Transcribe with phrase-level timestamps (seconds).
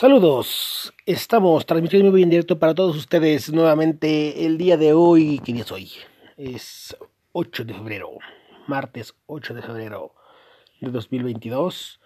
[0.00, 5.42] Saludos, estamos transmitiendo muy en directo para todos ustedes nuevamente el día de hoy.
[5.44, 5.92] ¿Qué día es hoy?
[6.38, 6.96] Es
[7.32, 8.12] 8 de febrero,
[8.66, 10.14] martes 8 de febrero
[10.80, 12.00] de 2022.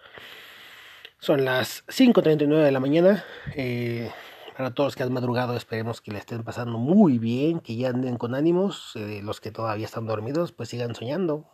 [1.20, 3.25] Son las 5.39 de la mañana.
[3.54, 4.11] Eh,
[4.56, 7.90] para todos los que han madrugado, esperemos que le estén pasando muy bien, que ya
[7.90, 8.90] anden con ánimos.
[8.96, 11.45] Eh, los que todavía están dormidos, pues sigan soñando.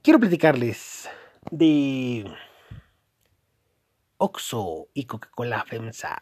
[0.00, 1.10] Quiero platicarles
[1.50, 2.24] de
[4.24, 6.16] Oxo y Coca-Cola FEMSA.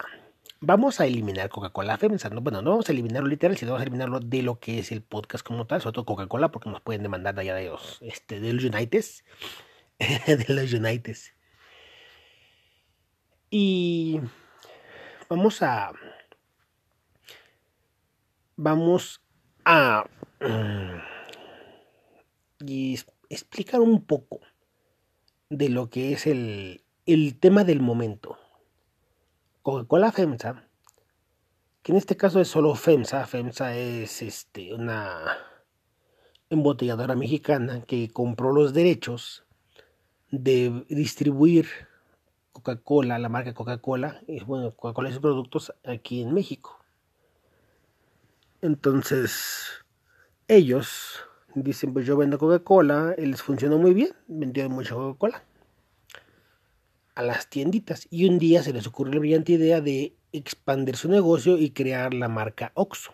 [0.59, 2.29] Vamos a eliminar Coca-Cola FEMSA.
[2.31, 4.91] No, bueno, no vamos a eliminarlo literal, sino vamos a eliminarlo de lo que es
[4.91, 8.01] el podcast como tal, sobre todo Coca-Cola, porque nos pueden demandar de allá de los,
[8.01, 9.23] este, de los Unites.
[10.27, 11.33] de los Unites.
[13.49, 14.19] Y
[15.29, 15.93] vamos a.
[18.57, 19.21] Vamos
[19.63, 20.09] a.
[22.59, 22.99] y
[23.29, 24.41] explicar un poco
[25.49, 28.37] de lo que es el, el tema del momento.
[29.61, 30.63] Coca-Cola FEMSA,
[31.81, 35.37] que en este caso es solo FEMSA, FEMSA es este, una
[36.49, 39.43] embotelladora mexicana que compró los derechos
[40.31, 41.67] de distribuir
[42.53, 46.79] Coca-Cola, la marca Coca-Cola, y bueno, Coca-Cola y sus productos aquí en México.
[48.61, 49.83] Entonces,
[50.47, 51.19] ellos
[51.53, 55.43] dicen, pues yo vendo Coca-Cola, les funcionó muy bien, vendió mucha Coca-Cola
[57.15, 61.09] a las tienditas y un día se les ocurrió la brillante idea de expandir su
[61.09, 63.13] negocio y crear la marca Oxxo.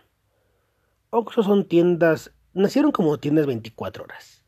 [1.09, 4.43] Oxxo son tiendas, nacieron como tiendas 24 horas.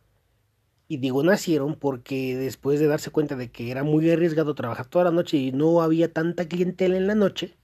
[0.88, 5.05] Y digo nacieron porque después de darse cuenta de que era muy arriesgado trabajar toda
[5.05, 7.57] la noche y no había tanta clientela en la noche,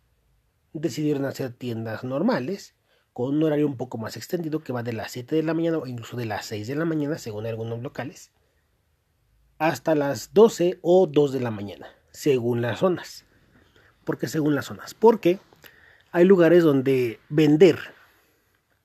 [0.74, 2.76] decidieron hacer tiendas normales
[3.14, 5.80] con un horario un poco más extendido que va de las 7 de la mañana
[5.80, 8.32] o incluso de las 6 de la mañana según algunos locales
[9.60, 13.26] hasta las 12 o 2 de la mañana, según las zonas.
[14.04, 14.94] ¿Por qué según las zonas?
[14.94, 15.40] Porque
[16.12, 17.80] hay lugares donde vender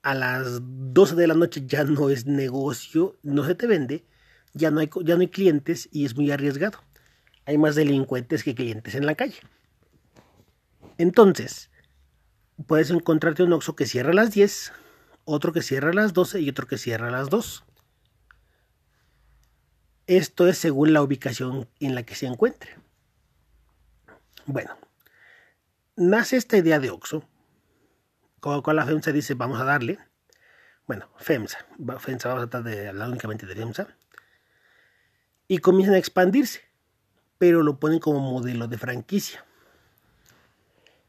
[0.03, 4.05] a las 12 de la noche ya no es negocio, no se te vende,
[4.53, 6.79] ya no hay, ya no hay clientes y es muy arriesgado.
[7.45, 9.39] Hay más delincuentes que clientes en la calle.
[10.99, 11.71] Entonces,
[12.67, 14.73] puedes encontrarte un Oxxo que cierra a las 10,
[15.25, 17.65] otro que cierra a las 12 y otro que cierra a las 2.
[20.17, 22.77] Esto es según la ubicación en la que se encuentre.
[24.45, 24.77] Bueno,
[25.97, 27.27] nace esta idea de Oxo.
[28.41, 29.99] Coca-Cola FEMSA dice, vamos a darle.
[30.87, 31.67] Bueno, FEMSA.
[31.99, 33.89] FEMSA vamos a tratar de hablar únicamente de FEMSA.
[35.49, 36.61] Y comienzan a expandirse,
[37.39, 39.47] pero lo ponen como modelo de franquicia.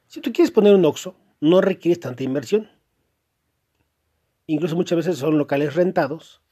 [0.07, 2.71] Si tú quieres poner un Oxo, no requieres tanta inversión.
[4.47, 6.42] Incluso muchas veces son locales rentados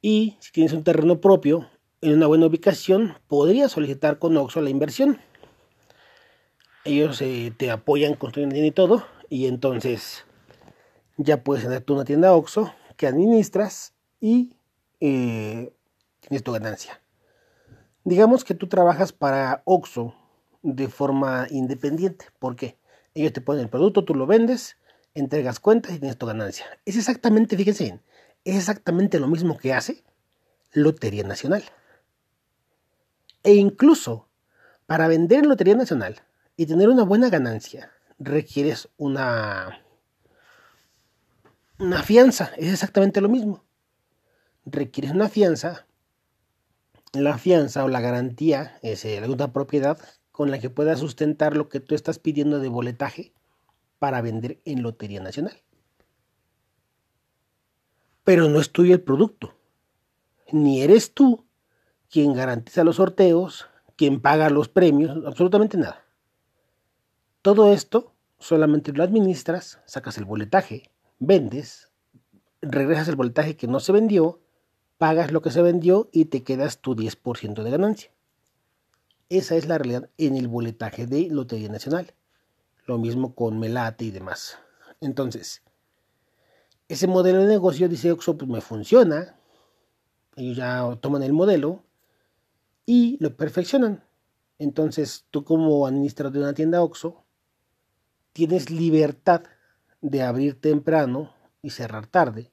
[0.00, 1.68] y si tienes un terreno propio
[2.00, 5.18] en una buena ubicación, podrías solicitar con Oxo la inversión.
[6.84, 10.24] Ellos eh, te apoyan construyendo y todo, y entonces
[11.16, 14.54] ya puedes tener tú una tienda Oxo que administras y
[15.00, 15.72] eh,
[16.20, 17.00] tienes tu ganancia.
[18.04, 20.14] Digamos que tú trabajas para Oxo
[20.62, 22.26] de forma independiente.
[22.38, 22.78] ¿Por qué?
[23.14, 24.76] Ellos te ponen el producto, tú lo vendes,
[25.14, 26.66] entregas cuentas y tienes tu ganancia.
[26.84, 28.02] Es exactamente, fíjense bien,
[28.46, 30.04] es exactamente lo mismo que hace
[30.72, 31.64] Lotería Nacional.
[33.42, 34.28] E incluso
[34.86, 36.22] para vender en Lotería Nacional
[36.56, 37.90] y tener una buena ganancia,
[38.20, 39.80] requieres una,
[41.80, 42.52] una fianza.
[42.56, 43.64] Es exactamente lo mismo.
[44.64, 45.86] Requieres una fianza.
[47.12, 49.98] La fianza o la garantía es alguna propiedad
[50.30, 53.32] con la que puedas sustentar lo que tú estás pidiendo de boletaje
[53.98, 55.65] para vender en Lotería Nacional
[58.26, 59.54] pero no es tuyo el producto.
[60.50, 61.46] Ni eres tú
[62.10, 66.04] quien garantiza los sorteos, quien paga los premios, absolutamente nada.
[67.40, 71.92] Todo esto solamente lo administras, sacas el boletaje, vendes,
[72.60, 74.40] regresas el boletaje que no se vendió,
[74.98, 78.10] pagas lo que se vendió y te quedas tu 10% de ganancia.
[79.28, 82.12] Esa es la realidad en el boletaje de Lotería Nacional.
[82.86, 84.58] Lo mismo con Melate y demás.
[85.00, 85.62] Entonces,
[86.88, 89.36] ese modelo de negocio, dice Oxxo, pues me funciona.
[90.36, 91.84] Ellos ya toman el modelo
[92.84, 94.04] y lo perfeccionan.
[94.58, 97.24] Entonces, tú como administrador de una tienda Oxxo,
[98.32, 99.42] tienes libertad
[100.00, 102.52] de abrir temprano y cerrar tarde,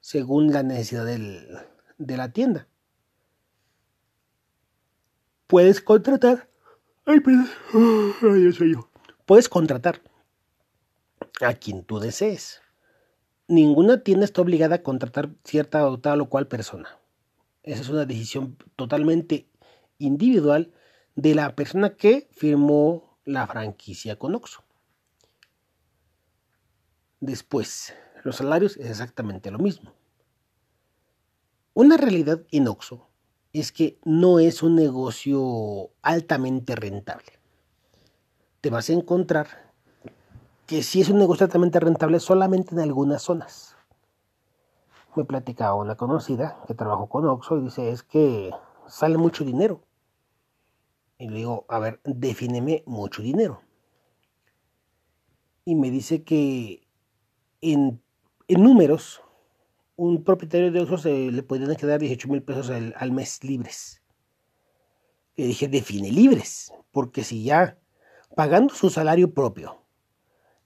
[0.00, 2.68] según la necesidad de la tienda.
[5.46, 6.48] Puedes contratar.
[7.06, 7.18] Ay.
[8.22, 8.88] Ay, soy yo.
[9.26, 10.00] Puedes contratar
[11.40, 12.59] a quien tú desees
[13.50, 16.88] ninguna tienda está obligada a contratar cierta o tal o cual persona.
[17.64, 19.48] Esa es una decisión totalmente
[19.98, 20.72] individual
[21.16, 24.62] de la persona que firmó la franquicia con Oxxo.
[27.18, 27.92] Después,
[28.22, 29.92] los salarios es exactamente lo mismo.
[31.74, 33.08] Una realidad en Oxxo
[33.52, 37.32] es que no es un negocio altamente rentable.
[38.60, 39.69] Te vas a encontrar
[40.70, 43.74] que si es un negocio altamente rentable solamente en algunas zonas.
[45.16, 48.52] Me platicaba una conocida que trabajó con Oxxo y dice es que
[48.86, 49.82] sale mucho dinero.
[51.18, 53.62] Y le digo, a ver, defíneme mucho dinero.
[55.64, 56.86] Y me dice que
[57.60, 58.00] en,
[58.48, 59.22] números,
[59.96, 64.02] un propietario de Oxxo se le podrían quedar 18 mil pesos al, mes libres.
[65.34, 67.76] Le dije, define libres, porque si ya
[68.36, 69.79] pagando su salario propio,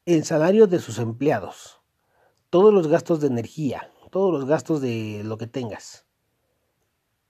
[0.06, 1.80] el salario de sus empleados,
[2.50, 6.06] todos los gastos de energía, todos los gastos de lo que tengas,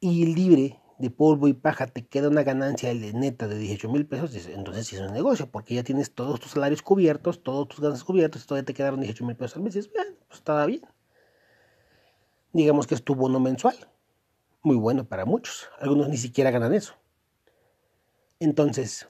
[0.01, 4.35] y libre de polvo y paja te queda una ganancia neta de 18 mil pesos,
[4.47, 8.05] entonces sí es un negocio, porque ya tienes todos tus salarios cubiertos, todos tus gastos
[8.05, 9.75] cubiertos, y todavía te quedaron 18 mil pesos al mes.
[9.75, 10.83] Bien, pues estaba bien.
[12.53, 13.77] Digamos que es tu bono mensual.
[14.63, 15.69] Muy bueno para muchos.
[15.81, 16.95] Algunos ni siquiera ganan eso.
[18.39, 19.09] Entonces,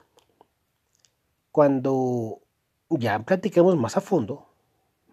[1.51, 2.41] cuando
[2.89, 4.47] ya platicamos más a fondo,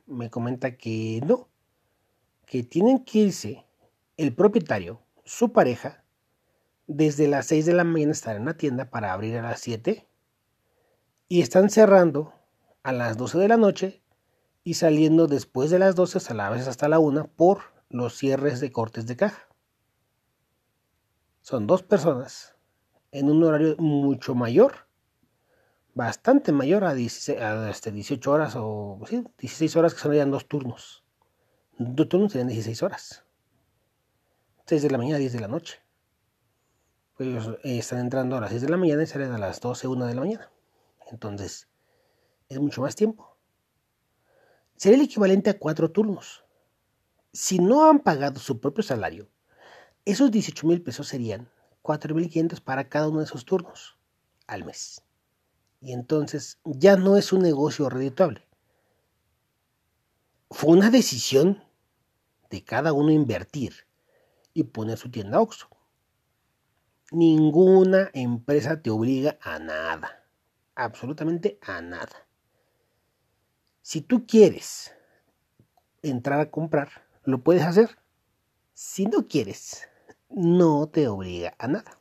[0.07, 1.49] me comenta que no,
[2.47, 3.67] que tienen que irse
[4.17, 6.05] el propietario, su pareja,
[6.87, 10.07] desde las 6 de la mañana estar en la tienda para abrir a las 7
[11.29, 12.35] y están cerrando
[12.83, 14.03] a las 12 de la noche
[14.65, 18.61] y saliendo después de las 12 a la vez hasta la 1 por los cierres
[18.61, 19.49] de cortes de caja.
[21.41, 22.55] Son dos personas
[23.11, 24.87] en un horario mucho mayor,
[25.95, 28.99] bastante mayor a, 16, 18 este, horas o
[29.39, 31.05] 16 horas que son dos turnos.
[31.79, 33.25] Dos turnos serían 16 horas.
[34.67, 35.83] 6 de la mañana a 10 de la noche
[37.23, 39.87] ellos eh, están entrando a las 6 de la mañana y salen a las 12,
[39.89, 40.51] 1 de la mañana.
[41.11, 41.69] Entonces,
[42.49, 43.37] es mucho más tiempo.
[44.77, 46.45] Sería el equivalente a cuatro turnos.
[47.33, 49.29] Si no han pagado su propio salario,
[50.05, 51.51] esos 18 mil pesos serían
[51.83, 53.99] 4.500 para cada uno de esos turnos
[54.47, 55.03] al mes.
[55.83, 58.47] Y entonces ya no es un negocio redituable.
[60.49, 61.65] Fue una decisión
[62.51, 63.75] de cada uno invertir
[64.55, 65.69] y poner su tienda OXO.
[67.11, 70.25] Ninguna empresa te obliga a nada.
[70.77, 72.29] Absolutamente a nada.
[73.83, 74.95] Si tú quieres
[76.01, 76.91] entrar a comprar,
[77.25, 77.99] lo puedes hacer.
[78.73, 79.89] Si no quieres,
[80.31, 81.99] no te obliga a nada.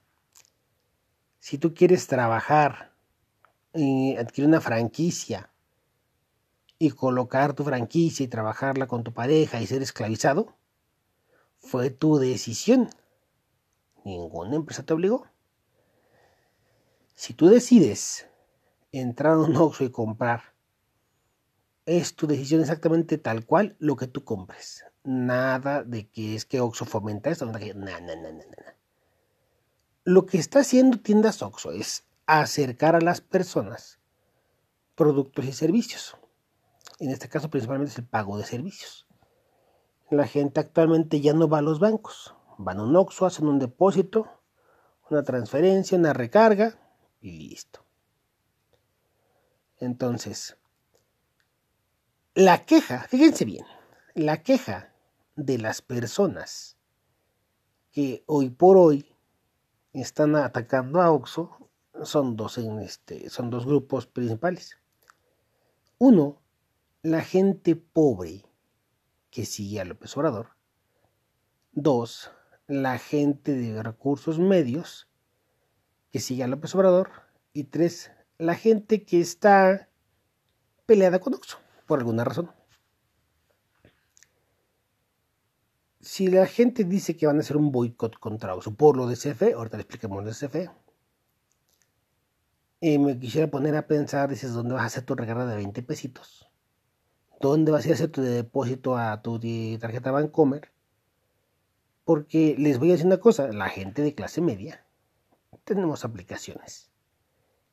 [1.40, 2.91] Si tú quieres trabajar,
[3.74, 5.52] adquirir una franquicia
[6.78, 10.56] y colocar tu franquicia y trabajarla con tu pareja y ser esclavizado,
[11.60, 12.90] fue tu decisión.
[14.04, 15.28] Ninguna empresa te obligó.
[17.14, 18.28] Si tú decides
[18.92, 20.56] entrar a un Oxxo y comprar,
[21.86, 24.84] es tu decisión exactamente tal cual lo que tú compres.
[25.04, 27.46] Nada de que es que Oxxo fomenta esto.
[27.46, 28.76] Nada, nada, nada,
[30.04, 32.06] Lo que está haciendo tiendas Oxxo es
[32.40, 34.00] acercar a las personas
[34.96, 36.16] productos y servicios.
[37.00, 39.06] En este caso principalmente es el pago de servicios.
[40.10, 43.58] La gente actualmente ya no va a los bancos Van a un OXO, hacen un
[43.58, 44.30] depósito,
[45.10, 46.78] una transferencia, una recarga
[47.20, 47.84] y listo.
[49.80, 50.58] Entonces,
[52.36, 53.66] la queja, fíjense bien,
[54.14, 54.94] la queja
[55.36, 56.78] de las personas
[57.92, 59.12] que hoy por hoy
[59.92, 61.71] están atacando a Oxo
[62.04, 64.78] son dos, en este, son dos grupos principales.
[65.98, 66.42] Uno,
[67.04, 68.44] la gente pobre
[69.30, 70.50] que sigue a López Obrador.
[71.72, 72.32] Dos,
[72.68, 75.08] la gente de recursos medios
[76.12, 77.10] que sigue a López Obrador.
[77.54, 79.90] Y tres, la gente que está
[80.86, 82.52] peleada con Oxxo, por alguna razón.
[86.00, 89.16] Si la gente dice que van a hacer un boicot contra Oxxo por lo de
[89.16, 90.72] CFE, ahorita le expliquemos lo de CFE,
[92.82, 95.84] y me quisiera poner a pensar, dices, ¿dónde vas a hacer tu recarga de 20
[95.84, 96.50] pesitos?
[97.40, 99.40] ¿Dónde vas a hacer tu depósito a tu
[99.80, 100.72] tarjeta Bancomer?
[102.04, 104.84] Porque les voy a decir una cosa, la gente de clase media
[105.64, 106.92] tenemos aplicaciones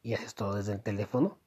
[0.03, 1.39] y haces todo desde el teléfono.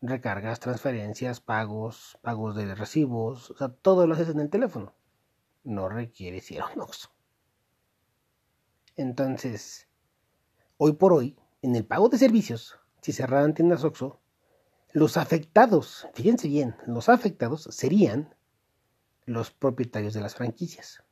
[0.00, 4.94] Recargas, transferencias, pagos, pagos de recibos, o sea, todo lo haces en el teléfono.
[5.62, 6.70] No requiere ir a
[8.96, 9.88] Entonces,
[10.76, 14.20] hoy por hoy, en el pago de servicios, si cerraran tiendas Oxxo,
[14.92, 18.34] los afectados, fíjense bien, los afectados serían
[19.26, 21.02] los propietarios de las franquicias.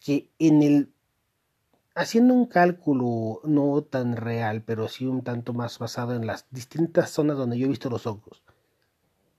[0.00, 0.92] Que en el
[1.94, 7.10] haciendo un cálculo no tan real, pero sí un tanto más basado en las distintas
[7.10, 8.42] zonas donde yo he visto los hongos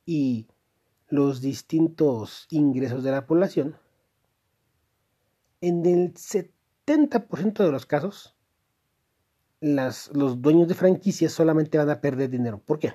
[0.05, 0.47] y
[1.07, 3.77] los distintos ingresos de la población,
[5.61, 8.37] en el 70% de los casos,
[9.59, 12.59] las, los dueños de franquicias solamente van a perder dinero.
[12.59, 12.93] ¿Por qué?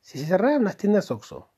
[0.00, 1.50] Si se cerraran las tiendas OXO,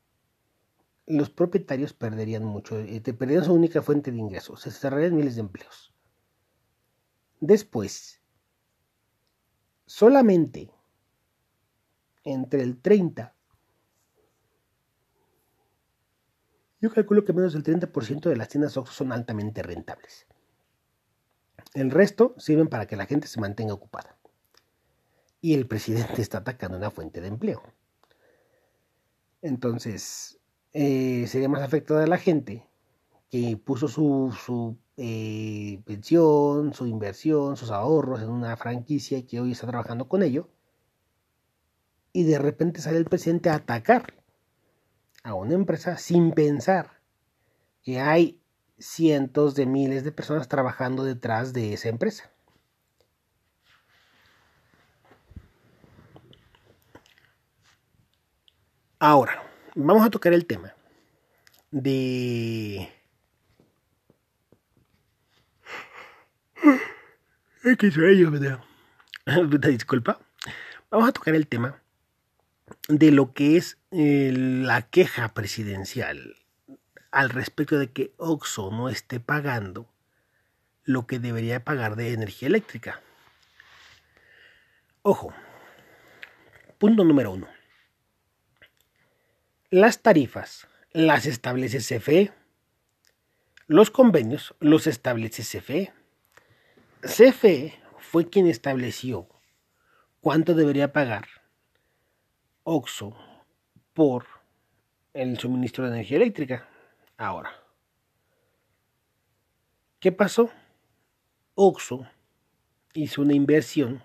[1.07, 5.40] los propietarios perderían mucho, eh, perderían su única fuente de ingresos, se cerrarían miles de
[5.42, 5.92] empleos.
[7.40, 8.21] Después,
[9.87, 10.71] solamente
[12.25, 13.35] entre el 30,
[16.81, 20.26] yo calculo que menos del 30% de las tiendas Oxxo son altamente rentables.
[21.75, 24.17] El resto sirven para que la gente se mantenga ocupada.
[25.41, 27.62] Y el presidente está atacando una fuente de empleo.
[29.41, 30.38] Entonces,
[30.73, 32.67] eh, sería más afectada la gente
[33.31, 39.41] que puso su, su eh, pensión, su inversión, sus ahorros en una franquicia y que
[39.41, 40.49] hoy está trabajando con ello.
[42.12, 44.14] Y de repente sale el presidente a atacar
[45.23, 47.00] a una empresa sin pensar
[47.83, 48.42] que hay
[48.83, 52.31] cientos de miles de personas trabajando detrás de esa empresa.
[58.99, 59.43] Ahora,
[59.75, 60.75] vamos a tocar el tema
[61.71, 62.93] de.
[69.69, 70.21] Disculpa.
[70.91, 71.83] Vamos a tocar el tema
[72.89, 76.42] de lo que es eh, la queja presidencial
[77.12, 79.87] al respecto de que Oxo no esté pagando
[80.85, 83.00] lo que debería pagar de energía eléctrica.
[85.02, 85.33] Ojo,
[86.78, 87.49] punto número uno.
[89.71, 92.33] Las tarifas las establece CFE.
[93.66, 95.92] Los convenios los establece CFE.
[97.02, 99.28] CFE fue quien estableció
[100.21, 101.26] cuánto debería pagar
[102.64, 103.16] OXO
[103.92, 104.26] por
[105.14, 106.69] el suministro de energía eléctrica.
[107.23, 107.52] Ahora,
[110.00, 110.50] ¿qué pasó?
[111.55, 112.05] OXO
[112.95, 114.02] hizo una inversión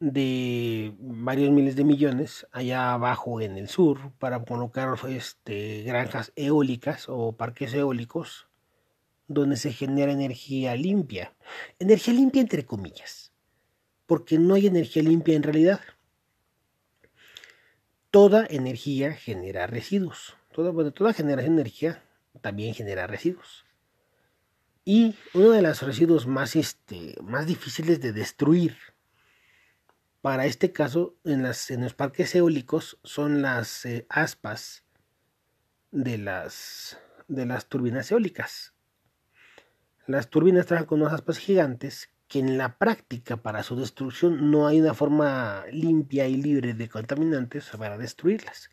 [0.00, 7.08] de varios miles de millones allá abajo en el sur para colocar este, granjas eólicas
[7.08, 8.48] o parques eólicos
[9.28, 11.32] donde se genera energía limpia.
[11.78, 13.30] Energía limpia entre comillas,
[14.06, 15.80] porque no hay energía limpia en realidad.
[18.10, 20.36] Toda energía genera residuos.
[20.52, 22.02] Toda, toda generación de energía
[22.40, 23.64] también genera residuos.
[24.84, 28.76] Y uno de los residuos más, este, más difíciles de destruir
[30.22, 34.84] para este caso en, las, en los parques eólicos son las eh, aspas
[35.90, 38.72] de las, de las turbinas eólicas.
[40.06, 44.66] Las turbinas trabajan con unas aspas gigantes que en la práctica para su destrucción no
[44.66, 48.70] hay una forma limpia y libre de contaminantes para destruirlas.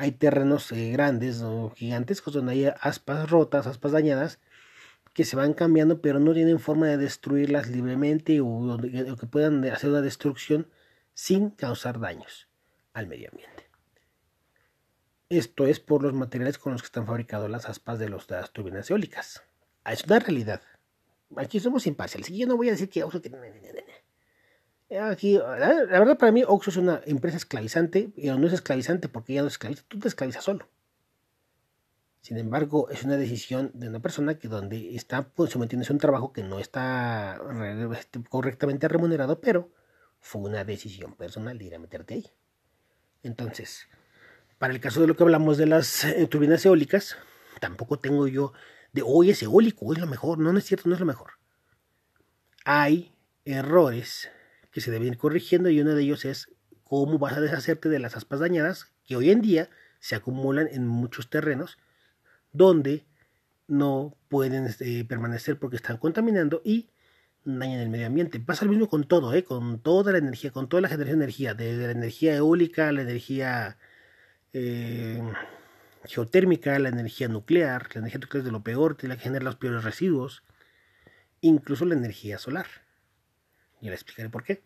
[0.00, 4.38] Hay terrenos eh, grandes o gigantescos donde hay aspas rotas, aspas dañadas,
[5.12, 9.62] que se van cambiando pero no tienen forma de destruirlas libremente o, o que puedan
[9.66, 10.70] hacer una destrucción
[11.12, 12.48] sin causar daños
[12.94, 13.68] al medio ambiente.
[15.28, 18.90] Esto es por los materiales con los que están fabricadas las aspas de, las turbinas
[18.90, 19.42] eólicas.
[19.84, 20.62] Ah, es una realidad.
[21.36, 22.30] Aquí somos imparciales.
[22.30, 23.04] Yo no voy a decir que.
[24.98, 29.34] Aquí, la, verdad para mí Oxxo es una empresa esclavizante, y no es esclavizante porque
[29.34, 30.68] ya no es esclaviza, tú te esclavizas solo.
[32.22, 36.00] Sin embargo, es una decisión de una persona que donde está pues, sometiéndose a un
[36.00, 37.40] trabajo que no está
[37.98, 39.70] este, correctamente remunerado, pero
[40.18, 42.26] fue una decisión personal de ir a meterte ahí.
[43.22, 43.86] Entonces,
[44.58, 47.16] para el caso de lo que hablamos de las eh, turbinas eólicas,
[47.60, 48.52] tampoco tengo yo
[48.92, 50.38] de hoy es eólico, es lo mejor.
[50.38, 51.32] No, no es cierto, no es lo mejor.
[52.64, 54.28] Hay errores
[54.70, 56.50] que se deben ir corrigiendo y uno de ellos es
[56.84, 60.86] cómo vas a deshacerte de las aspas dañadas que hoy en día se acumulan en
[60.86, 61.78] muchos terrenos
[62.52, 63.04] donde
[63.68, 66.88] no pueden este, permanecer porque están contaminando y
[67.44, 68.40] dañan el medio ambiente.
[68.40, 69.44] Pasa lo mismo con todo, ¿eh?
[69.44, 73.02] con toda la energía, con toda la generación de energía, desde la energía eólica, la
[73.02, 73.78] energía
[74.52, 75.22] eh,
[76.04, 79.56] geotérmica, la energía nuclear, la energía nuclear es de lo peor, tiene que generar los
[79.56, 80.42] peores residuos,
[81.40, 82.66] incluso la energía solar.
[83.80, 84.62] Y le explicaré por qué.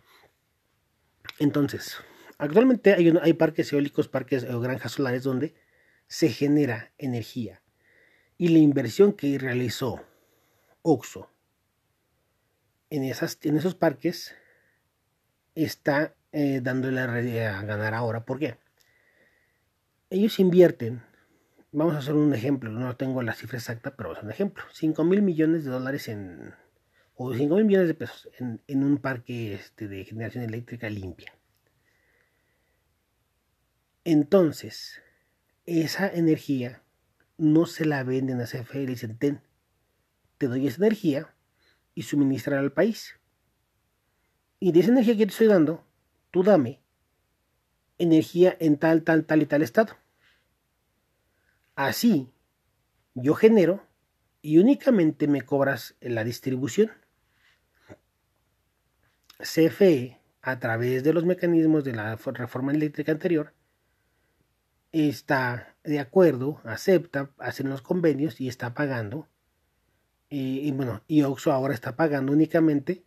[1.38, 1.96] Entonces,
[2.38, 5.54] actualmente hay, hay parques eólicos, parques o granjas solares donde
[6.06, 7.62] se genera energía.
[8.36, 10.04] Y la inversión que realizó
[10.82, 11.30] OXO
[12.90, 14.34] en, esas, en esos parques
[15.54, 18.24] está eh, dándole a ganar ahora.
[18.24, 18.58] ¿Por qué?
[20.10, 21.02] Ellos invierten
[21.74, 24.62] vamos a hacer un ejemplo, no tengo la cifra exacta, pero es un ejemplo.
[24.72, 26.54] 5 mil millones de dólares en,
[27.16, 31.32] o 5 mil millones de pesos en, en un parque este, de generación eléctrica limpia.
[34.04, 35.00] Entonces,
[35.66, 36.82] esa energía
[37.38, 39.40] no se la venden a CFE, le dicen, ten,
[40.38, 41.34] te doy esa energía
[41.94, 43.18] y suministrar al país.
[44.60, 45.84] Y de esa energía que te estoy dando,
[46.30, 46.80] tú dame
[47.98, 49.96] energía en tal, tal, tal y tal estado.
[51.74, 52.30] Así,
[53.14, 53.86] yo genero
[54.42, 56.90] y únicamente me cobras la distribución.
[59.38, 63.52] CFE, a través de los mecanismos de la reforma eléctrica anterior,
[64.92, 69.28] está de acuerdo, acepta, hacen los convenios y está pagando.
[70.28, 73.04] Y, bueno, y Oxo ahora está pagando únicamente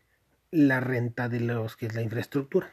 [0.50, 2.72] la renta de los que es la infraestructura.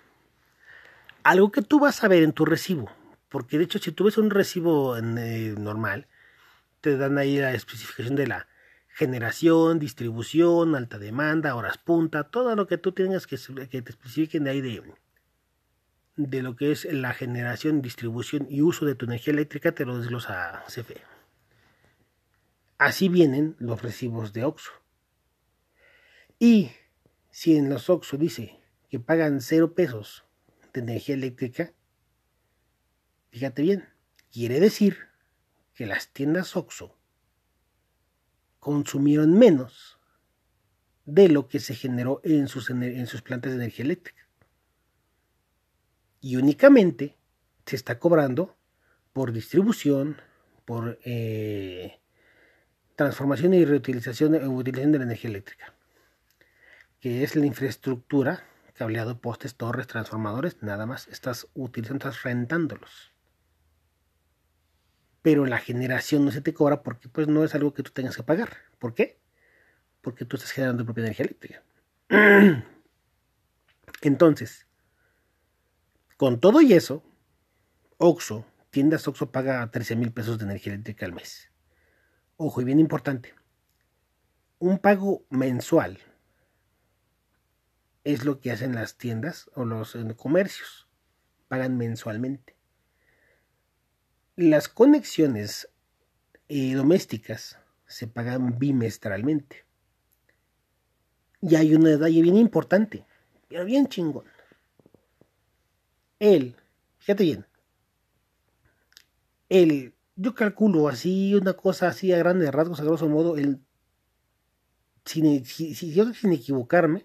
[1.25, 2.91] Algo que tú vas a ver en tu recibo,
[3.29, 6.07] porque de hecho si tú ves un recibo eh, normal,
[6.81, 8.47] te dan ahí la especificación de la
[8.95, 13.37] generación, distribución, alta demanda, horas punta, todo lo que tú tengas que,
[13.69, 14.95] que te especifiquen de ahí de,
[16.15, 19.99] de lo que es la generación, distribución y uso de tu energía eléctrica te lo
[19.99, 21.03] desglosa CFE.
[22.79, 24.71] Así vienen los recibos de OXO.
[26.39, 26.71] Y
[27.31, 28.61] si en los OXO dice
[28.91, 30.25] que pagan cero pesos
[30.73, 31.73] de energía eléctrica,
[33.33, 33.89] fíjate bien,
[34.33, 34.99] quiere decir
[35.75, 36.97] que las tiendas OXO
[38.65, 39.99] consumieron menos
[41.05, 44.27] de lo que se generó en sus, en sus plantas de energía eléctrica
[46.23, 47.19] y únicamente
[47.67, 48.57] se está cobrando
[49.13, 50.17] por distribución,
[50.65, 52.01] por eh,
[52.97, 55.75] transformación y reutilización eh, utilización de la energía eléctrica,
[57.01, 63.14] que es la infraestructura, cableado, postes, torres, transformadores, nada más, estás utilizando, estás rentándolos.
[65.25, 68.15] Pero la generación no se te cobra porque pues no es algo que tú tengas
[68.15, 68.59] que pagar.
[68.79, 69.19] ¿Por qué?
[70.03, 71.63] Porque tú estás generando tu propia energía eléctrica.
[74.03, 74.67] Entonces,
[76.19, 77.03] con todo y eso,
[77.97, 81.51] Oxo, tiendas Oxo paga 13 mil pesos de energía eléctrica al mes.
[82.37, 83.33] Ojo, y bien importante,
[84.59, 86.01] un pago mensual
[88.05, 90.87] es lo que hacen las tiendas o los comercios.
[91.49, 92.54] Pagan mensualmente.
[94.37, 95.69] Las conexiones
[96.49, 99.65] eh, domésticas se pagan bimestralmente.
[101.41, 103.05] Y hay un detalle bien importante,
[103.49, 104.25] pero bien chingón
[106.19, 106.57] él,
[106.99, 107.47] fíjate bien,
[109.49, 113.61] él, yo calculo así, una cosa así a grandes rasgos, a grosso modo, el,
[115.05, 117.05] sin, sin equivocarme,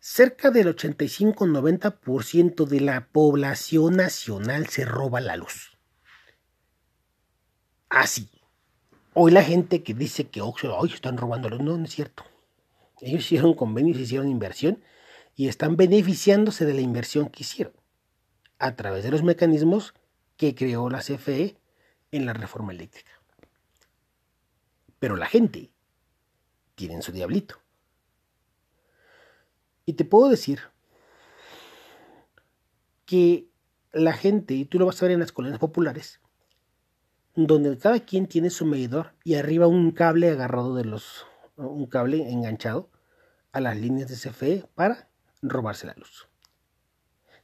[0.00, 5.78] cerca del 85-90% de la población nacional se roba la luz.
[7.88, 8.30] Así.
[9.14, 12.24] Hoy la gente que dice que hoy están robando luz, no, no es cierto.
[13.00, 14.82] Ellos hicieron convenios, hicieron inversión
[15.34, 17.74] y están beneficiándose de la inversión que hicieron
[18.58, 19.94] a través de los mecanismos
[20.36, 21.56] que creó la CFE
[22.10, 23.10] en la reforma eléctrica.
[24.98, 25.70] Pero la gente
[26.74, 27.60] tiene su diablito.
[29.88, 30.60] Y te puedo decir
[33.06, 33.48] que
[33.90, 36.20] la gente, y tú lo vas a ver en las colonias populares,
[37.34, 41.24] donde cada quien tiene su medidor y arriba un cable agarrado de los,
[41.56, 42.90] un cable enganchado
[43.50, 45.08] a las líneas de CFE para
[45.40, 46.28] robarse la luz.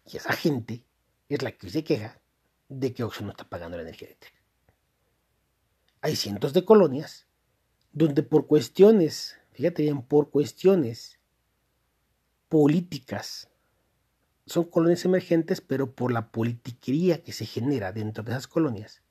[0.04, 0.84] Y esa gente
[1.30, 2.20] es la que se queja
[2.68, 4.38] de que Oxxo no está pagando la energía eléctrica.
[6.02, 7.26] Hay cientos de colonias
[7.92, 11.18] donde por cuestiones, fíjate bien, por cuestiones
[12.48, 13.48] políticas,
[14.46, 19.02] son colonias emergentes, pero por la politiquería que se genera dentro de esas colonias,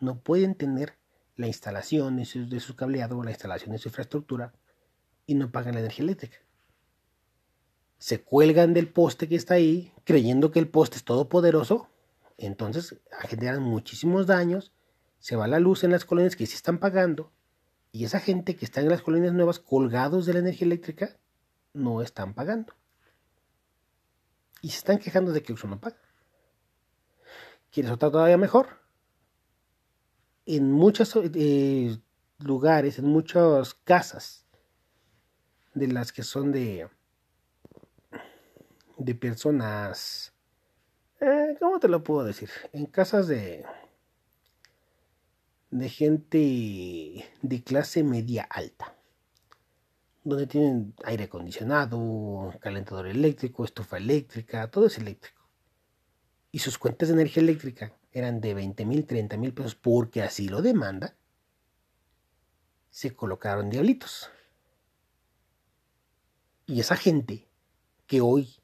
[0.00, 0.94] no pueden tener
[1.36, 4.54] la instalación de su, de su cableado, la instalación de su infraestructura
[5.26, 6.38] y no pagan la energía eléctrica
[7.98, 11.88] se cuelgan del poste que está ahí, creyendo que el poste es todopoderoso,
[12.38, 12.96] entonces
[13.28, 14.72] generan muchísimos daños,
[15.18, 17.32] se va la luz en las colonias que sí están pagando,
[17.90, 21.16] y esa gente que está en las colonias nuevas colgados de la energía eléctrica,
[21.74, 22.72] no están pagando.
[24.60, 25.98] Y se están quejando de que uso no paga.
[27.70, 28.80] ¿Quieres otra todavía mejor?
[30.46, 31.98] En muchos eh,
[32.38, 34.46] lugares, en muchas casas,
[35.74, 36.88] de las que son de
[38.98, 40.32] de personas,
[41.20, 42.50] eh, ¿cómo te lo puedo decir?
[42.72, 43.64] En casas de,
[45.70, 48.96] de gente de clase media alta,
[50.28, 55.48] donde tienen aire acondicionado, calentador eléctrico, estufa eléctrica, todo es eléctrico.
[56.50, 60.48] Y sus cuentas de energía eléctrica eran de 20 mil, 30 mil pesos, porque así
[60.48, 61.16] lo demanda,
[62.90, 64.30] se colocaron diablitos.
[66.66, 67.48] Y esa gente
[68.06, 68.56] que hoy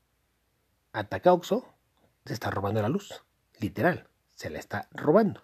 [0.93, 1.75] ataca a Oxo,
[2.27, 3.25] se está robando la luz.
[3.59, 5.43] Literal, se la está robando.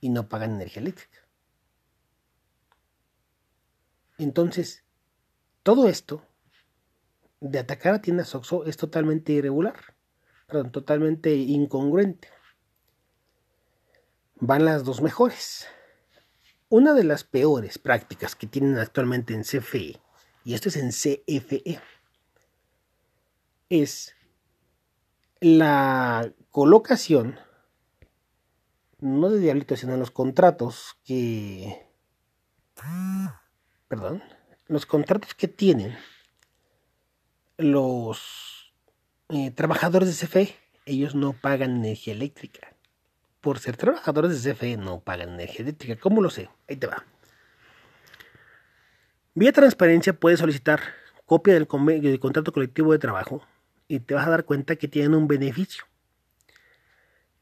[0.00, 1.25] Y no pagan energía eléctrica.
[4.18, 4.84] Entonces,
[5.62, 6.22] todo esto
[7.40, 9.94] de atacar a tiendas Oxo es totalmente irregular,
[10.46, 12.28] perdón, totalmente incongruente.
[14.36, 15.66] Van las dos mejores.
[16.68, 20.00] Una de las peores prácticas que tienen actualmente en CFE,
[20.44, 21.80] y esto es en CFE,
[23.68, 24.14] es
[25.40, 27.38] la colocación,
[28.98, 31.86] no de diablitos, sino en los contratos que,
[33.88, 34.22] perdón,
[34.68, 35.96] los contratos que tienen
[37.56, 38.72] los
[39.28, 42.74] eh, trabajadores de CFE, ellos no pagan energía eléctrica.
[43.40, 46.00] Por ser trabajadores de CFE no pagan energía eléctrica.
[46.00, 46.48] ¿Cómo lo sé?
[46.68, 47.04] Ahí te va.
[49.34, 50.80] Vía transparencia puedes solicitar
[51.26, 51.68] copia del,
[52.00, 53.42] del contrato colectivo de trabajo
[53.88, 55.84] y te vas a dar cuenta que tienen un beneficio.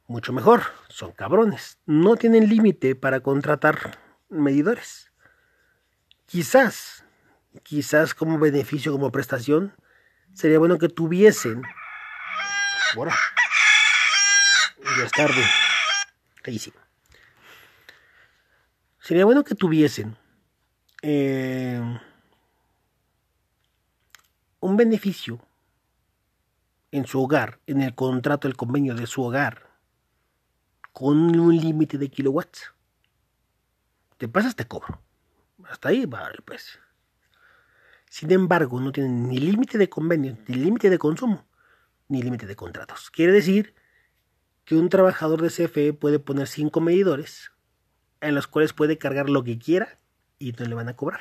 [0.07, 1.79] Mucho mejor, son cabrones.
[1.87, 5.14] No tienen límite para contratar medidores.
[6.35, 7.05] Quizás,
[7.63, 9.73] quizás como beneficio, como prestación,
[10.33, 11.63] sería bueno que tuviesen.
[12.97, 13.13] Bueno,
[14.99, 15.45] ya es tarde.
[16.45, 16.73] Ahí sí.
[18.99, 20.17] Sería bueno que tuviesen
[21.03, 21.81] eh,
[24.59, 25.39] un beneficio
[26.91, 29.71] en su hogar, en el contrato, el convenio de su hogar,
[30.93, 32.73] con un límite de kilowatts.
[34.17, 35.04] Te pasas, te cobro.
[35.69, 36.81] Hasta ahí va el precio.
[38.09, 41.47] Sin embargo, no tienen ni límite de convenio, ni límite de consumo,
[42.09, 43.11] ni límite de contratos.
[43.11, 43.75] Quiere decir
[44.65, 47.51] que un trabajador de CFE puede poner cinco medidores
[48.21, 49.99] en los cuales puede cargar lo que quiera
[50.39, 51.21] y no le van a cobrar.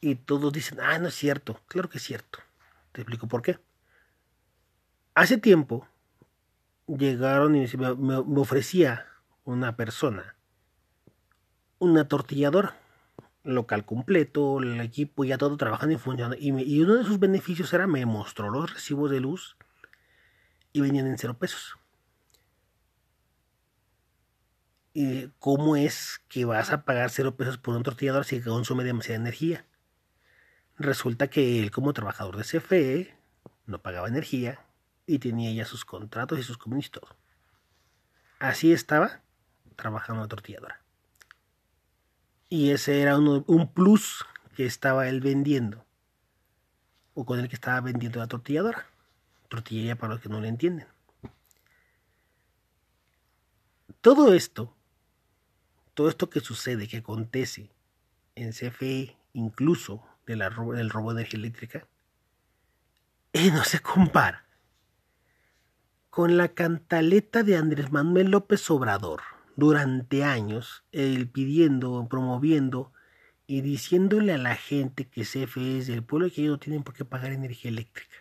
[0.00, 1.60] Y todos dicen, ah, no es cierto.
[1.68, 2.38] Claro que es cierto.
[2.92, 3.58] Te explico por qué.
[5.14, 5.86] Hace tiempo
[6.86, 9.06] llegaron y me, me ofrecía
[9.44, 10.35] una persona
[11.78, 12.76] una tortilladora
[13.46, 16.36] local completo, el equipo ya todo trabajando y funcionando.
[16.38, 19.56] Y, uno de sus beneficios era me mostró los recibos de luz
[20.72, 21.76] y venían en cero pesos.
[24.92, 29.20] ¿Y cómo es que vas a pagar cero pesos por un tortillador si consume demasiada
[29.20, 29.66] energía?
[30.78, 33.14] Resulta que él como trabajador de CFE
[33.66, 34.60] no pagaba energía
[35.06, 37.08] y tenía ya sus contratos y sus y todo.
[38.38, 39.20] Así estaba
[39.76, 40.85] trabajando la tortilladora.
[42.48, 44.24] Y ese era un plus
[44.56, 45.84] que estaba él vendiendo.
[47.14, 48.86] O con el que estaba vendiendo la tortilladora.
[49.48, 50.86] Tortillería para los que no le entienden.
[54.00, 54.74] Todo esto,
[55.94, 57.70] todo esto que sucede, que acontece
[58.34, 61.86] en CFE, incluso del robo de energía eléctrica,
[63.32, 64.46] eh, no se compara
[66.10, 72.92] con la cantaleta de Andrés Manuel López Obrador durante años él pidiendo, promoviendo
[73.46, 76.82] y diciéndole a la gente que CFE es del pueblo y que ellos no tienen
[76.82, 78.16] por qué pagar energía eléctrica.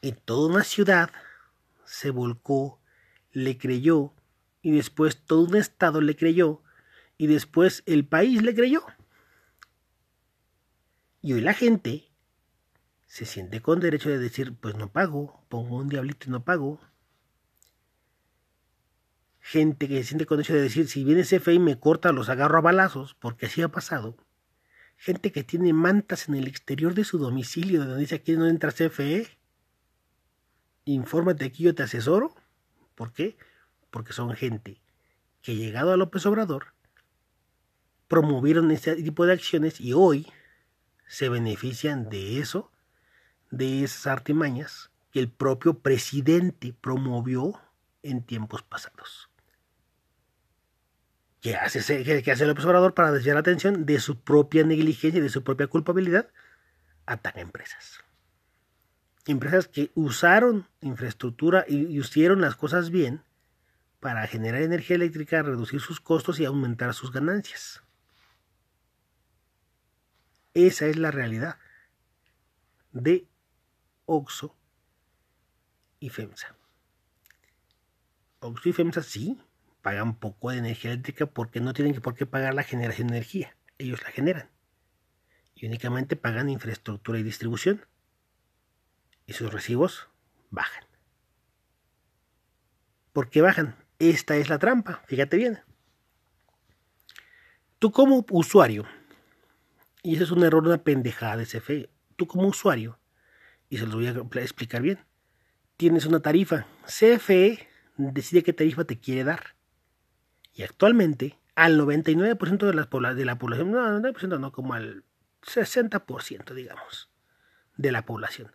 [0.00, 1.10] Y toda una ciudad
[1.84, 2.80] se volcó,
[3.32, 4.12] le creyó,
[4.62, 6.62] y después todo un estado le creyó,
[7.16, 8.84] y después el país le creyó.
[11.20, 12.10] Y hoy la gente
[13.06, 16.80] se siente con derecho de decir, pues no pago, pongo un diablito y no pago,
[19.46, 22.30] gente que se siente con derecho de decir, si viene CFE y me corta, los
[22.30, 24.16] agarro a balazos, porque así ha pasado.
[24.96, 28.72] Gente que tiene mantas en el exterior de su domicilio, donde dice aquí no entra
[28.72, 29.28] CFE.
[30.86, 32.34] Infórmate aquí, yo te asesoro.
[32.94, 33.36] ¿Por qué?
[33.90, 34.80] Porque son gente
[35.42, 36.72] que llegado a López Obrador
[38.08, 40.26] promovieron este tipo de acciones y hoy
[41.06, 42.72] se benefician de eso,
[43.50, 47.60] de esas artimañas que el propio presidente promovió
[48.02, 49.28] en tiempos pasados.
[51.44, 55.44] ¿Qué hace, López Obrador para desviar la atención de su propia negligencia y de su
[55.44, 56.30] propia culpabilidad?
[57.04, 58.02] Ataca empresas.
[59.26, 63.22] Empresas que usaron infraestructura y hicieron las cosas bien
[64.00, 67.82] para generar energía eléctrica, reducir sus costos y aumentar sus ganancias.
[70.54, 71.58] Esa es la realidad
[72.92, 73.28] de
[74.06, 74.56] Oxo
[76.00, 76.56] y FEMSA.
[78.40, 79.38] Oxo y FEMSA sí
[79.84, 83.54] pagan poco de energía eléctrica porque no tienen por qué pagar la generación de energía.
[83.76, 84.48] Ellos la generan.
[85.54, 87.84] Y únicamente pagan infraestructura y distribución.
[89.26, 90.08] Y sus recibos
[90.48, 90.84] bajan.
[93.12, 93.76] ¿Por qué bajan?
[93.98, 95.60] Esta es la trampa, fíjate bien.
[97.78, 98.86] Tú como usuario,
[100.02, 102.98] y ese es un error, una pendejada de CFE, tú como usuario,
[103.68, 105.04] y se los voy a explicar bien,
[105.76, 106.66] tienes una tarifa.
[106.86, 107.68] CFE
[107.98, 109.54] decide qué tarifa te quiere dar.
[110.54, 115.04] Y actualmente, al 99% de la, población, no, 99% no, como al
[115.42, 117.10] 60%, digamos,
[117.76, 118.54] de la población,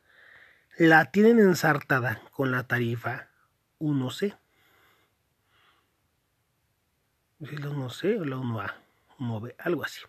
[0.78, 3.28] la tienen ensartada con la tarifa
[3.80, 4.38] 1C.
[7.42, 8.74] ¿Es la 1C o la 1A?
[9.20, 10.02] 1B, algo así.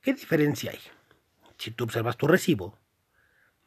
[0.00, 0.80] ¿Qué diferencia hay?
[1.58, 2.78] Si tú observas tu recibo,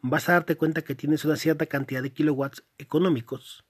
[0.02, 3.66] vas a darte cuenta que tienes una cierta cantidad de kilowatts económicos,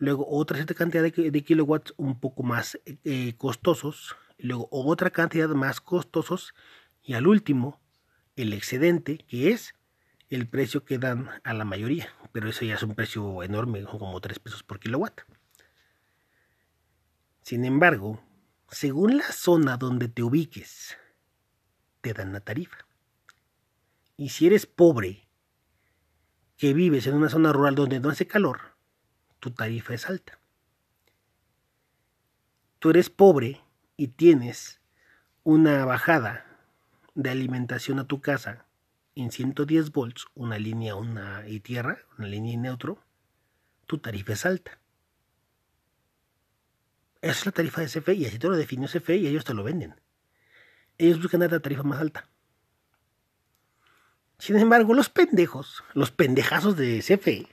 [0.00, 5.80] luego otra cierta cantidad de, kilowatts un poco más eh, costosos, luego otra cantidad más
[5.80, 6.54] costosos
[7.02, 7.80] y al último
[8.34, 9.74] el excedente que es
[10.30, 14.20] el precio que dan a la mayoría, pero eso ya es un precio enorme, como
[14.20, 15.20] 3 pesos por kilowatt.
[17.42, 18.22] Sin embargo,
[18.70, 20.96] según la zona donde te ubiques,
[22.00, 22.86] te dan la tarifa.
[24.16, 25.28] Y si eres pobre
[26.56, 28.69] que vives en una zona rural donde no hace calor,
[29.40, 30.38] tu tarifa es alta.
[32.78, 33.60] Tú eres pobre
[33.96, 34.80] y tienes
[35.42, 36.46] una bajada
[37.14, 38.66] de alimentación a tu casa
[39.14, 43.02] en 110 volts, una línea una y tierra, una línea y neutro,
[43.86, 44.78] tu tarifa es alta.
[47.20, 49.52] Esa es la tarifa de CFE y así te lo definió CFE y ellos te
[49.52, 50.00] lo venden.
[50.96, 52.28] Ellos buscan dar la tarifa más alta.
[54.38, 57.46] Sin embargo, los pendejos, los pendejazos de CFE,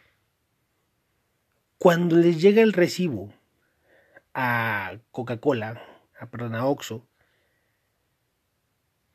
[1.78, 3.34] cuando les llega el recibo
[4.34, 5.82] a Coca-Cola,
[6.20, 7.08] a, perdón, a Oxxo,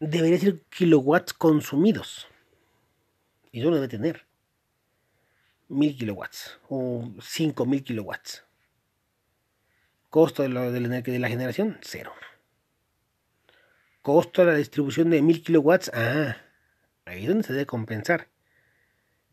[0.01, 2.29] debería ser kilowatts consumidos.
[3.51, 4.27] Y eso lo debe tener.
[5.69, 8.45] Mil kilowatts o cinco mil kilowatts.
[10.11, 12.13] Costo de la, de, la, de la generación, cero.
[14.03, 16.37] Costo de la distribución de mil kilowatts, ah,
[17.05, 18.29] Ahí es donde se debe compensar.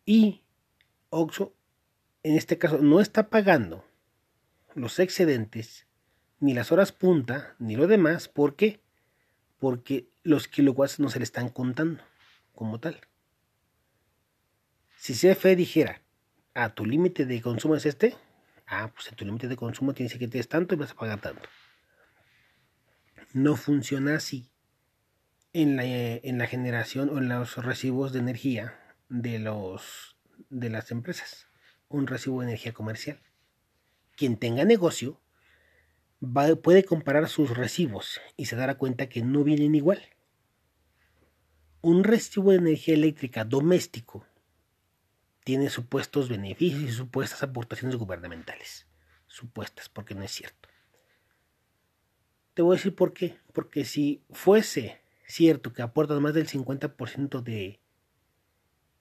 [0.05, 0.43] Y
[1.09, 1.53] OXO,
[2.23, 3.85] en este caso, no está pagando
[4.75, 5.87] los excedentes,
[6.39, 8.27] ni las horas punta, ni lo demás.
[8.27, 8.81] ¿Por qué?
[9.57, 12.03] Porque los kilowatts no se le están contando
[12.53, 12.99] como tal.
[14.97, 16.01] Si CFE dijera,
[16.53, 18.15] a ah, tu límite de consumo es este,
[18.67, 21.47] ah, pues tu límite de consumo tienes que tener tanto y vas a pagar tanto.
[23.33, 24.49] No funciona así
[25.53, 28.77] en la, en la generación o en los recibos de energía
[29.07, 30.17] de, los,
[30.49, 31.48] de las empresas.
[31.89, 33.19] Un recibo de energía comercial.
[34.15, 35.19] Quien tenga negocio
[36.61, 40.01] puede comparar sus recibos y se dará cuenta que no vienen igual.
[41.81, 44.25] Un recibo de energía eléctrica doméstico
[45.43, 48.85] tiene supuestos beneficios y supuestas aportaciones gubernamentales.
[49.27, 50.69] Supuestas, porque no es cierto.
[52.53, 53.37] Te voy a decir por qué.
[53.53, 57.79] Porque si fuese cierto que aporta más del 50% de,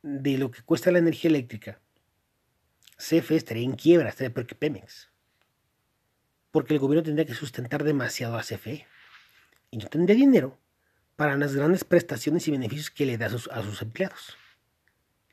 [0.03, 1.81] de lo que cuesta la energía eléctrica,
[2.99, 5.09] CFE estaría en quiebra, estaría peor que Pemex.
[6.51, 8.87] Porque el gobierno tendría que sustentar demasiado a CFE.
[9.71, 10.59] Y no tendría dinero
[11.15, 14.37] para las grandes prestaciones y beneficios que le da a sus, empleados.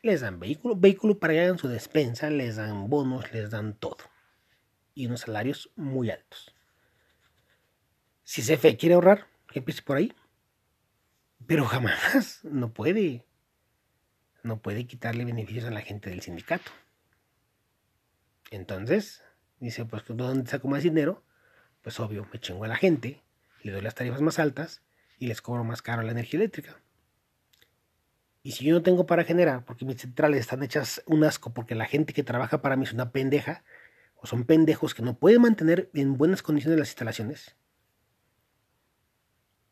[0.04, 3.97] Les dan vehículo, vehículo para que hagan su despensa, les dan bonos, les dan todo.
[4.93, 6.54] Y unos salarios muy altos.
[8.23, 10.13] Si CFE quiere ahorrar, que empiece por ahí.
[11.47, 13.25] Pero jamás no puede.
[14.43, 16.71] No puede quitarle beneficios a la gente del sindicato.
[18.56, 19.24] Entonces,
[19.60, 21.24] dice, pues ¿dónde saco más dinero?
[21.82, 23.22] Pues obvio, me chingo a la gente,
[23.62, 24.82] le doy las tarifas más altas
[25.18, 26.80] y les cobro más caro la energía eléctrica.
[28.44, 31.76] Y si yo no tengo para generar, porque mis centrales están hechas un asco, porque
[31.76, 33.63] la gente que trabaja para mí es una pendeja,
[34.15, 37.56] o son pendejos que no pueden mantener en buenas condiciones las instalaciones,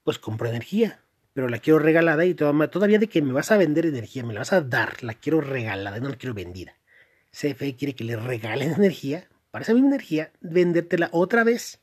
[0.03, 3.85] pues compro energía pero la quiero regalada y todavía de que me vas a vender
[3.85, 6.75] energía, me la vas a dar, la quiero regalada, no la quiero vendida.
[7.33, 11.81] CFE quiere que le regalen energía, para esa misma energía, vendértela otra vez.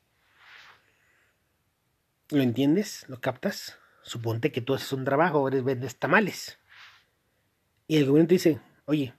[2.31, 3.05] ¿Lo entiendes?
[3.09, 3.79] ¿Lo captas?
[4.03, 6.59] Suponte que tú haces un trabajo, eres vendes tamales.
[7.87, 9.15] Y el gobierno te dice, oye,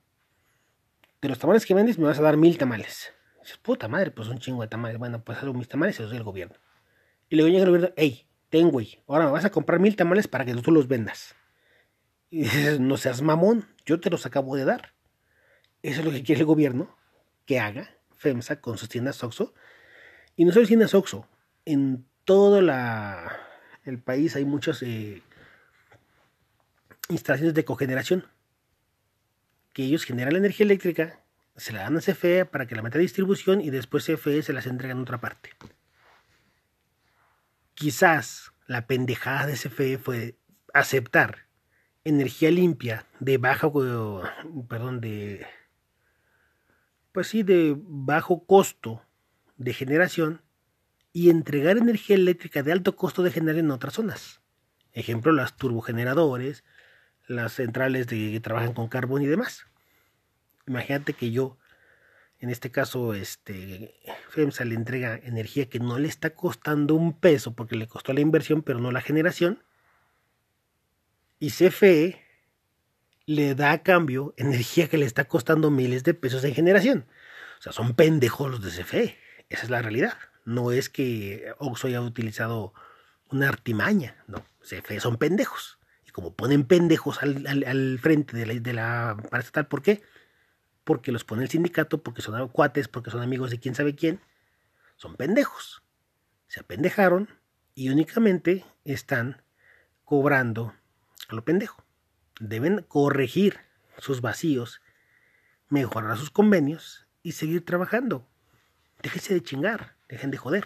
[1.21, 3.13] de los tamales que vendes me vas a dar mil tamales.
[3.41, 4.97] Dices, puta madre, pues un chingo de tamales.
[4.97, 6.55] Bueno, pues hago mis tamales y los doy al gobierno.
[7.29, 10.27] Y luego llega el gobierno, hey, ten, güey, ahora me vas a comprar mil tamales
[10.27, 11.35] para que tú los vendas.
[12.29, 14.93] Y dices, no seas mamón, yo te los acabo de dar.
[15.83, 16.95] Eso es lo que quiere el gobierno
[17.45, 19.53] que haga FEMSA con sus tiendas OXO.
[20.35, 21.27] Y no solo tiendas OXO,
[21.65, 25.21] en todo el país hay muchas eh,
[27.09, 28.25] instalaciones de cogeneración
[29.73, 31.21] que ellos generan la energía eléctrica
[31.55, 34.53] se la dan a CFE para que la meta a distribución y después CFE se
[34.53, 35.51] las entrega en otra parte.
[37.73, 40.35] Quizás la pendejada de CFE fue
[40.73, 41.47] aceptar
[42.03, 44.23] energía limpia de bajo,
[44.67, 45.45] perdón, de,
[47.11, 49.01] pues sí, de bajo costo
[49.57, 50.41] de generación
[51.13, 54.41] y entregar energía eléctrica de alto costo de generar en otras zonas.
[54.93, 56.63] Ejemplo, las turbogeneradores,
[57.27, 59.65] las centrales de, que trabajan con carbón y demás.
[60.67, 61.57] Imagínate que yo,
[62.39, 63.95] en este caso, este,
[64.29, 68.21] FEMSA le entrega energía que no le está costando un peso porque le costó la
[68.21, 69.63] inversión, pero no la generación.
[71.39, 72.20] Y CFE
[73.25, 77.05] le da a cambio energía que le está costando miles de pesos en generación.
[77.59, 79.17] O sea, son pendejos los de CFE.
[79.49, 80.17] Esa es la realidad.
[80.45, 82.73] No es que Oxo haya utilizado
[83.29, 84.23] una artimaña.
[84.27, 85.77] No, CFE son pendejos.
[86.05, 90.01] Y como ponen pendejos al, frente de la, de la paraestatal, ¿por qué?
[90.83, 94.19] Porque los pone el sindicato, porque son cuates, porque son amigos de quién sabe quién.
[94.95, 95.83] Son pendejos.
[96.47, 97.29] Se apendejaron
[97.75, 99.41] y únicamente están
[100.03, 100.73] cobrando
[101.29, 101.83] a lo pendejo.
[102.41, 103.59] Deben corregir
[103.99, 104.81] sus vacíos,
[105.69, 108.27] mejorar sus convenios y seguir trabajando.
[109.03, 110.65] Déjense de chingar, dejen de joder.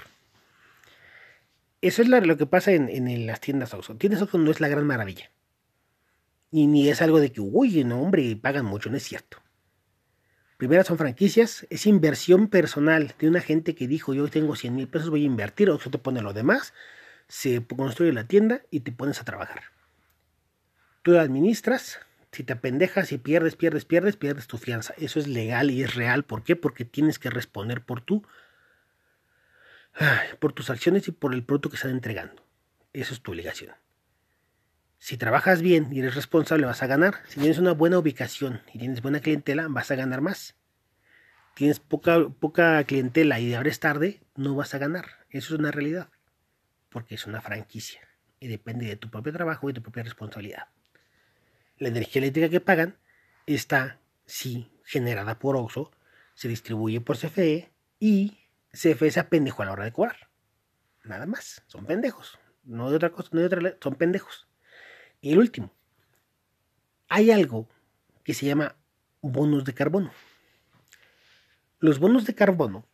[1.82, 3.98] Eso es lo que pasa en, las tiendas Oxxo.
[3.98, 5.32] Tiendas Oxxo no es la gran maravilla.
[6.50, 9.42] Y ni es algo de que, uy, no, hombre, pagan mucho, no es cierto.
[10.56, 14.88] Primero son franquicias, es inversión personal de una gente que dijo, yo tengo 100 mil
[14.88, 16.74] pesos, voy a invertir, Oxxo te pone lo demás,
[17.28, 19.75] se construye la tienda y te pones a trabajar.
[21.06, 22.00] Tú administras,
[22.32, 24.96] si te apendejas y pierdes, pierdes, pierdes, pierdes tu fianza.
[24.98, 26.24] Eso es legal y es real.
[26.24, 26.56] ¿Por qué?
[26.56, 28.26] Porque tienes que responder por tú,
[30.40, 32.44] por tus acciones y por el producto que están entregando.
[32.92, 33.76] Eso es tu obligación.
[34.98, 37.22] Si trabajas bien y eres responsable, vas a ganar.
[37.28, 40.56] Si tienes una buena ubicación y tienes buena clientela, vas a ganar más.
[41.54, 45.06] Tienes poca, poca clientela y abres tarde, no vas a ganar.
[45.30, 46.10] Eso es una realidad.
[46.90, 48.02] Porque es una franquicia.
[48.40, 50.68] Y depende de tu propio trabajo y de tu propia responsabilidad
[51.78, 52.98] la energía eléctrica que pagan
[53.46, 55.92] está, sí, generada por OXO,
[56.34, 58.38] se distribuye por CFE y
[58.72, 60.30] CFE se apendejo a la hora de cobrar.
[61.04, 62.38] Nada más, son pendejos.
[62.64, 64.48] No hay otra cosa, no hay otra, son pendejos.
[65.22, 65.74] Y el último,
[67.08, 67.70] hay algo
[68.24, 68.76] que se llama
[69.22, 70.12] bonos de carbono.
[71.80, 72.86] Los bonos de carbono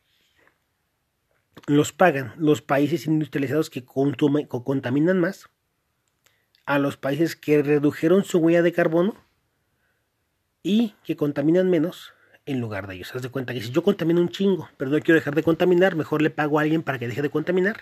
[1.67, 5.50] los pagan los países industrializados que contaminan más
[6.65, 9.15] a los países que redujeron su huella de carbono
[10.63, 12.13] y que contaminan menos
[12.45, 13.13] en lugar de ellos.
[13.15, 15.95] Haz de cuenta que si yo contamino un chingo, pero no quiero dejar de contaminar,
[15.95, 17.78] mejor le pago a alguien para que deje de contaminar.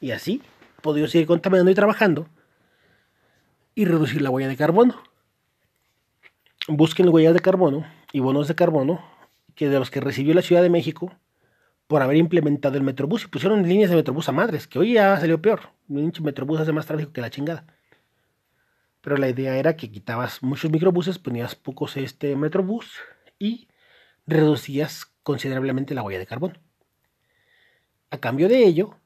[0.00, 0.42] Y así
[0.82, 2.28] puedo seguir contaminando y trabajando
[3.74, 5.02] y reducir la huella de carbono.
[6.68, 9.02] Busquen huellas de carbono y bonos de carbono
[9.54, 11.12] que de los que recibió la Ciudad de México
[11.86, 15.18] por haber implementado el Metrobús y pusieron líneas de Metrobús a madres, que hoy ya
[15.18, 15.70] salió peor.
[15.88, 17.64] Un Metrobús hace más tráfico que la chingada
[19.00, 22.92] pero la idea era que quitabas muchos microbuses, ponías pocos este metrobús
[23.38, 23.68] y
[24.26, 26.54] reducías considerablemente la huella de carbono.
[28.10, 28.96] A cambio de ello,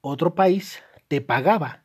[0.00, 1.84] otro país te pagaba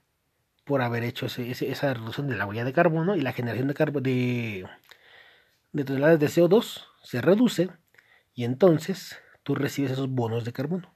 [0.64, 4.68] por haber hecho esa reducción de la huella de carbono y la generación de, de,
[5.74, 7.70] de toneladas de CO2 se reduce
[8.34, 10.94] y entonces tú recibes esos bonos de carbono.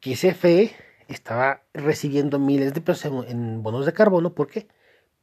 [0.00, 0.76] Que CFE
[1.08, 4.68] estaba recibiendo miles de pesos en bonos de carbono, ¿por qué?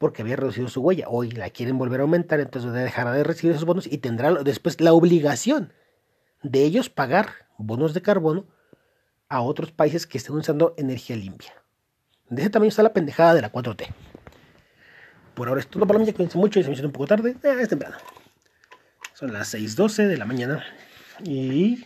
[0.06, 1.08] Porque había reducido su huella.
[1.10, 4.80] Hoy la quieren volver a aumentar, entonces dejará de recibir esos bonos y tendrá después
[4.80, 5.74] la obligación
[6.44, 8.46] de ellos pagar bonos de carbono
[9.30, 11.56] a otros países que estén usando energía limpia.
[12.30, 13.88] De ese tamaño está la pendejada de la 4T.
[15.34, 17.36] Por ahora es todo para ya cuídense mucho y se me hizo un poco tarde.
[17.42, 17.98] Es temprano.
[19.16, 20.64] Son las 6.12 de la mañana
[21.24, 21.84] y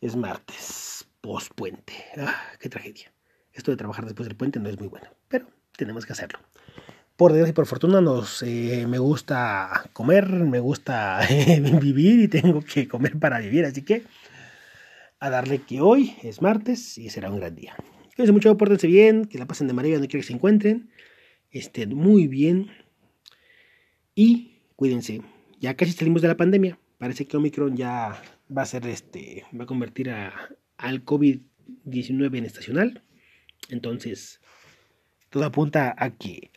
[0.00, 1.92] es martes, post puente.
[2.18, 3.12] Ah, qué tragedia.
[3.52, 5.46] Esto de trabajar después del puente no es muy bueno, pero
[5.76, 6.40] tenemos que hacerlo
[7.22, 11.20] por Dios y por fortuna nos eh, me gusta comer, me gusta
[11.80, 14.02] vivir y tengo que comer para vivir, así que
[15.20, 17.76] a darle que hoy es martes y será un gran día.
[18.16, 20.90] Cuídense mucho, pórtense bien, que la pasen de maravilla donde quiera que se encuentren,
[21.52, 22.72] estén muy bien
[24.16, 25.22] y cuídense.
[25.60, 28.20] Ya casi salimos de la pandemia, parece que Omicron ya
[28.50, 30.32] va a ser este, va a convertir a,
[30.76, 33.04] al COVID-19 en estacional,
[33.68, 34.40] entonces
[35.30, 36.50] todo apunta a que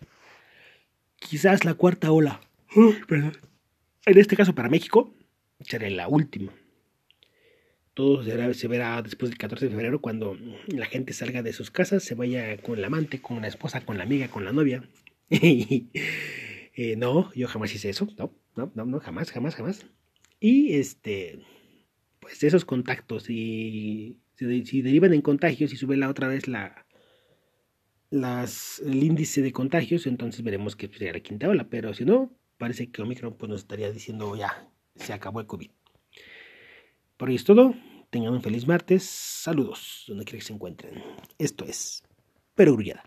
[1.28, 2.41] quizás la cuarta ola,
[2.76, 5.15] en este caso para México,
[5.61, 6.53] será la última.
[7.93, 8.23] Todo
[8.53, 12.13] se verá después del 14 de febrero cuando la gente salga de sus casas, se
[12.13, 14.88] vaya con el amante, con la esposa, con la amiga, con la novia.
[15.30, 18.07] eh, no, yo jamás hice eso.
[18.17, 19.86] No, no, no, no, jamás, jamás, jamás.
[20.41, 21.39] Y este,
[22.19, 26.84] pues esos contactos, y si, derivan en contagios y sube la otra vez la,
[28.16, 31.68] las, el índice de contagios, entonces veremos que sería la quinta ola.
[31.70, 35.70] Pero si no, parece que Omicron pues, nos estaría diciendo ya, se acabó el COVID.
[37.18, 37.74] Por hoy es todo.
[38.09, 39.03] Tengan un feliz martes.
[39.03, 41.03] Saludos, donde quiera que se encuentren.
[41.38, 42.03] Esto es
[42.55, 43.03] Perogrullada.